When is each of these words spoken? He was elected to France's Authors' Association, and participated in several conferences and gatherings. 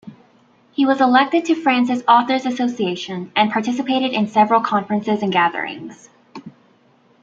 He 0.71 0.83
was 0.83 0.99
elected 0.99 1.45
to 1.45 1.53
France's 1.53 2.01
Authors' 2.07 2.47
Association, 2.47 3.31
and 3.35 3.51
participated 3.51 4.13
in 4.13 4.25
several 4.27 4.59
conferences 4.61 5.21
and 5.21 5.31
gatherings. 5.31 6.09